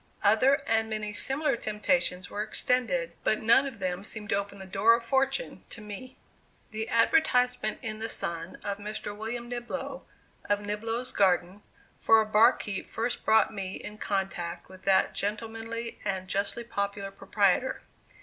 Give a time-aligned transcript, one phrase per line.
[0.23, 4.65] Other and many similar temptations were extended, but none of them seemed to open the
[4.65, 6.17] door of fortune to me.
[6.71, 9.15] The advertisement in the Sun, of Mr.
[9.15, 10.01] William Niblo,
[10.49, 11.61] of Niblo's Garden,
[11.99, 17.83] for a barkeeper first brought me in contact with that gentlemanly and justly popular proprietor.